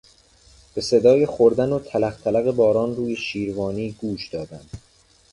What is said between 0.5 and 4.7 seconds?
به صدای خوردن و تلق تلق باران روی شیروانی گوش دادم.